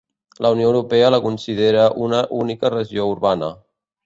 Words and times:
La 0.45 0.49
Unió 0.53 0.69
Europea 0.69 1.11
la 1.15 1.19
considera 1.25 1.83
una 2.07 2.23
única 2.41 2.73
regió 2.79 3.07
urbana. 3.15 3.53